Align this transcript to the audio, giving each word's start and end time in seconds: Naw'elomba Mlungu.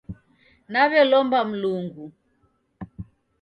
Naw'elomba 0.71 1.39
Mlungu. 1.49 2.05